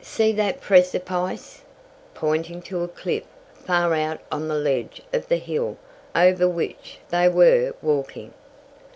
[0.00, 1.62] See that precipice?"
[2.14, 5.78] pointing to a cliff far out on the ledge of the hill
[6.14, 8.32] over which they were walking.